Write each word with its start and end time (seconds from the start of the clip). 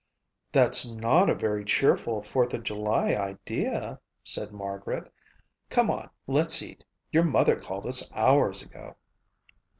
"That's 0.51 0.91
not 0.91 1.29
a 1.29 1.35
very 1.35 1.63
cheerful 1.63 2.23
Fourth 2.23 2.55
of 2.55 2.63
July 2.63 3.13
idea," 3.13 3.99
said 4.23 4.51
Margaret. 4.51 5.13
"Come 5.69 5.91
on, 5.91 6.09
let's 6.25 6.63
eat. 6.63 6.83
Your 7.11 7.23
mother 7.23 7.55
called 7.55 7.85
us 7.85 8.09
hours 8.11 8.63
ago." 8.63 8.95